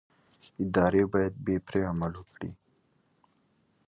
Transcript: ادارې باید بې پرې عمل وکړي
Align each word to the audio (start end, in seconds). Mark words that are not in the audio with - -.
ادارې 0.63 1.03
باید 1.13 1.33
بې 1.45 1.55
پرې 1.67 1.81
عمل 1.91 2.13
وکړي 2.17 2.51